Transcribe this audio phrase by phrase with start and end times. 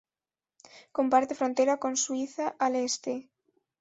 [0.91, 3.29] Comparte frontera con Suiza, al este.